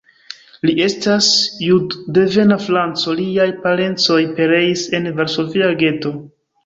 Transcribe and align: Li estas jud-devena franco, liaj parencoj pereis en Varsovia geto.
Li 0.67 0.71
estas 0.85 1.27
jud-devena 1.65 2.57
franco, 2.67 3.15
liaj 3.21 3.47
parencoj 3.67 4.19
pereis 4.41 4.87
en 5.01 5.11
Varsovia 5.21 5.69
geto. 5.85 6.15